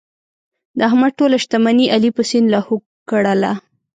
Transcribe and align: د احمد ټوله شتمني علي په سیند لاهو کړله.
د 0.77 0.79
احمد 0.89 1.11
ټوله 1.19 1.37
شتمني 1.43 1.85
علي 1.93 2.09
په 2.17 2.23
سیند 2.29 2.47
لاهو 2.53 2.75
کړله. 3.09 3.53